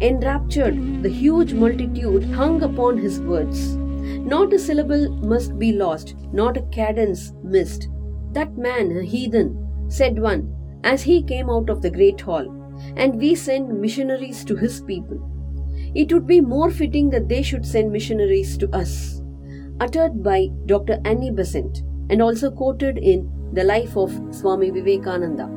Enraptured, 0.00 1.02
the 1.02 1.08
huge 1.08 1.54
multitude 1.54 2.24
hung 2.24 2.62
upon 2.62 2.98
his 2.98 3.20
words. 3.20 3.76
Not 3.76 4.52
a 4.52 4.58
syllable 4.58 5.08
must 5.16 5.58
be 5.58 5.72
lost, 5.72 6.14
not 6.32 6.56
a 6.56 6.62
cadence 6.62 7.32
missed. 7.42 7.88
That 8.32 8.56
man, 8.56 8.96
a 8.96 9.02
heathen, 9.02 9.86
said 9.88 10.18
one, 10.18 10.54
as 10.84 11.02
he 11.02 11.22
came 11.22 11.48
out 11.48 11.70
of 11.70 11.80
the 11.80 11.90
great 11.90 12.20
hall, 12.20 12.46
and 12.96 13.16
we 13.16 13.34
send 13.34 13.80
missionaries 13.80 14.44
to 14.44 14.56
his 14.56 14.80
people. 14.82 15.33
It 15.94 16.12
would 16.12 16.26
be 16.26 16.40
more 16.40 16.70
fitting 16.70 17.10
that 17.10 17.28
they 17.28 17.42
should 17.42 17.64
send 17.64 17.92
missionaries 17.92 18.56
to 18.58 18.68
us. 18.74 19.22
Uttered 19.80 20.22
by 20.22 20.48
Dr. 20.66 21.00
Annie 21.04 21.30
Besant 21.30 21.82
and 22.10 22.20
also 22.20 22.50
quoted 22.50 22.98
in 22.98 23.30
The 23.52 23.64
Life 23.64 23.96
of 23.96 24.12
Swami 24.34 24.70
Vivekananda. 24.70 25.48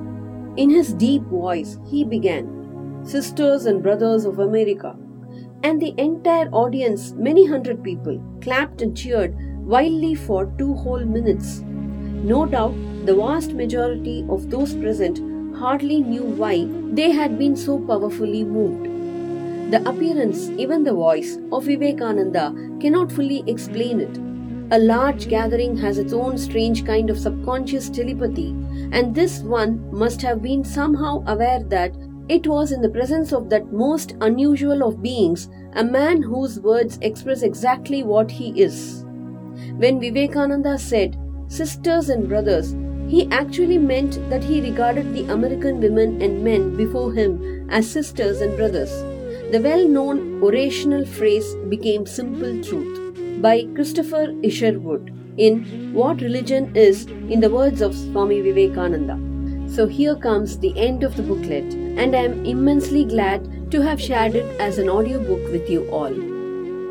In 0.58 0.70
his 0.70 0.94
deep 0.94 1.24
voice, 1.24 1.80
he 1.90 2.04
began, 2.04 3.02
Sisters 3.04 3.66
and 3.66 3.82
Brothers 3.82 4.26
of 4.26 4.40
America. 4.40 4.96
And 5.64 5.82
the 5.82 5.96
entire 5.98 6.50
audience, 6.50 7.14
many 7.14 7.48
hundred 7.48 7.84
people, 7.84 8.22
clapped 8.42 8.82
and 8.82 8.96
cheered 8.96 9.36
wildly 9.66 10.14
for 10.14 10.46
two 10.58 10.74
whole 10.76 11.04
minutes. 11.04 11.62
No 11.62 12.46
doubt 12.46 12.76
the 13.06 13.16
vast 13.16 13.54
majority 13.54 14.26
of 14.30 14.50
those 14.50 14.76
present 14.76 15.20
hardly 15.56 16.02
knew 16.02 16.24
why 16.24 16.68
they 16.92 17.12
had 17.12 17.40
been 17.40 17.56
so 17.56 17.80
powerfully 17.80 18.44
moved. 18.44 18.97
The 19.70 19.86
appearance, 19.90 20.48
even 20.52 20.86
the 20.86 20.94
voice, 20.94 21.38
of 21.52 21.66
Vivekananda 21.66 22.56
cannot 22.80 23.12
fully 23.12 23.44
explain 23.48 24.00
it. 24.00 24.18
A 24.72 24.80
large 24.80 25.28
gathering 25.28 25.76
has 25.76 25.98
its 25.98 26.14
own 26.14 26.38
strange 26.38 26.86
kind 26.86 27.10
of 27.10 27.20
subconscious 27.20 27.90
telepathy, 27.90 28.56
and 28.94 29.14
this 29.14 29.40
one 29.40 29.90
must 29.92 30.22
have 30.22 30.42
been 30.42 30.64
somehow 30.64 31.22
aware 31.28 31.62
that 31.64 31.94
it 32.30 32.48
was 32.48 32.72
in 32.72 32.82
the 32.82 32.90
presence 32.90 33.34
of 33.34 33.50
that 33.50 33.74
most 33.74 34.16
unusual 34.22 34.88
of 34.88 35.02
beings, 35.02 35.50
a 35.74 35.84
man 35.84 36.22
whose 36.22 36.62
words 36.62 36.98
express 37.02 37.42
exactly 37.42 38.04
what 38.04 38.32
he 38.32 38.50
is. 38.62 39.04
When 39.76 40.00
Vivekananda 40.00 40.78
said, 40.80 41.18
Sisters 41.50 42.08
and 42.08 42.30
brothers, 42.30 42.74
he 43.10 43.30
actually 43.32 43.80
meant 43.80 44.18
that 44.30 44.46
he 44.46 44.62
regarded 44.62 45.14
the 45.14 45.30
American 45.32 45.82
women 45.82 46.22
and 46.22 46.42
men 46.42 46.78
before 46.78 47.12
him 47.12 47.70
as 47.70 47.90
sisters 47.90 48.40
and 48.40 48.56
brothers. 48.56 49.17
The 49.50 49.62
well 49.62 49.88
known 49.88 50.42
orational 50.42 51.08
phrase 51.08 51.56
became 51.70 52.06
simple 52.06 52.62
truth 52.62 53.42
by 53.42 53.66
Christopher 53.76 54.34
Isherwood 54.44 55.14
in 55.38 55.94
What 55.94 56.20
Religion 56.20 56.76
Is, 56.76 57.06
in 57.06 57.40
the 57.40 57.50
words 57.50 57.80
of 57.80 57.96
Swami 57.96 58.42
Vivekananda. 58.42 59.18
So 59.74 59.88
here 59.88 60.18
comes 60.18 60.58
the 60.60 60.78
end 60.78 61.06
of 61.06 61.16
the 61.16 61.24
booklet, 61.24 61.74
and 61.74 62.14
I 62.14 62.24
am 62.24 62.46
immensely 62.46 63.06
glad 63.06 63.72
to 63.72 63.82
have 63.82 64.02
shared 64.02 64.36
it 64.36 64.60
as 64.60 64.80
an 64.80 64.90
audiobook 64.90 65.50
with 65.54 65.70
you 65.70 65.90
all. 65.92 66.14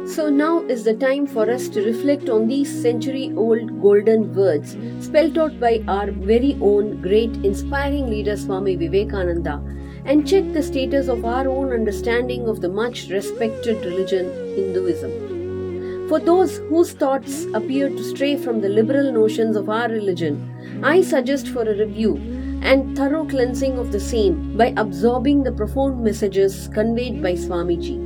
So 0.07 0.31
now 0.31 0.65
is 0.65 0.83
the 0.83 0.95
time 0.95 1.27
for 1.27 1.51
us 1.51 1.69
to 1.71 1.85
reflect 1.85 2.31
on 2.31 2.49
these 2.49 2.71
century 2.83 3.35
old 3.37 3.83
golden 3.83 4.35
words 4.35 4.79
spelt 5.01 5.37
out 5.37 5.61
by 5.61 5.83
our 5.89 6.11
very 6.11 6.57
own 6.63 7.03
great 7.03 7.37
inspiring 7.45 8.09
leader 8.09 8.37
Swami 8.37 8.77
Vivekananda 8.77 9.61
and 10.07 10.27
check 10.27 10.53
the 10.53 10.63
status 10.63 11.09
of 11.09 11.25
our 11.25 11.49
own 11.49 11.73
understanding 11.73 12.49
of 12.49 12.61
the 12.61 12.69
much 12.69 13.09
respected 13.09 13.85
religion 13.85 14.27
Hinduism. 14.55 16.09
For 16.09 16.21
those 16.21 16.59
whose 16.69 16.93
thoughts 16.93 17.47
appear 17.53 17.89
to 17.89 18.05
stray 18.05 18.37
from 18.37 18.61
the 18.61 18.69
liberal 18.69 19.13
notions 19.13 19.57
of 19.57 19.69
our 19.69 19.89
religion, 19.89 20.81
I 20.85 21.03
suggest 21.03 21.49
for 21.49 21.63
a 21.63 21.77
review 21.77 22.15
and 22.63 22.97
thorough 22.97 23.27
cleansing 23.27 23.79
of 23.79 23.93
the 23.93 24.01
same 24.01 24.57
by 24.57 24.73
absorbing 24.77 25.43
the 25.43 25.53
profound 25.53 26.03
messages 26.03 26.69
conveyed 26.73 27.23
by 27.23 27.33
Swamiji. 27.35 27.99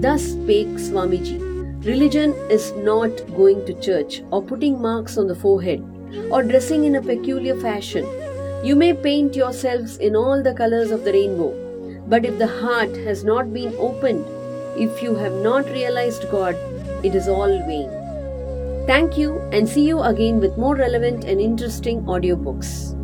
Thus 0.00 0.22
spake 0.22 0.78
Swamiji 0.78 1.50
Religion 1.84 2.34
is 2.50 2.72
not 2.72 3.10
going 3.34 3.64
to 3.66 3.74
church 3.80 4.22
or 4.30 4.42
putting 4.42 4.80
marks 4.80 5.16
on 5.16 5.26
the 5.26 5.34
forehead 5.34 5.82
or 6.30 6.42
dressing 6.42 6.84
in 6.84 6.96
a 6.96 7.02
peculiar 7.02 7.56
fashion. 7.56 8.04
You 8.62 8.76
may 8.76 8.92
paint 8.92 9.34
yourselves 9.34 9.96
in 9.96 10.14
all 10.14 10.42
the 10.42 10.52
colors 10.52 10.90
of 10.90 11.04
the 11.04 11.12
rainbow, 11.12 11.54
but 12.06 12.26
if 12.26 12.36
the 12.38 12.46
heart 12.46 12.94
has 13.04 13.24
not 13.24 13.54
been 13.54 13.74
opened, 13.78 14.26
if 14.76 15.02
you 15.02 15.14
have 15.14 15.32
not 15.32 15.64
realized 15.70 16.30
God, 16.30 16.56
it 17.02 17.14
is 17.14 17.26
all 17.26 17.58
vain. 17.66 17.88
Thank 18.86 19.16
you 19.16 19.38
and 19.50 19.66
see 19.66 19.86
you 19.86 20.02
again 20.02 20.40
with 20.40 20.58
more 20.58 20.76
relevant 20.76 21.24
and 21.24 21.40
interesting 21.40 22.02
audiobooks. 22.02 22.99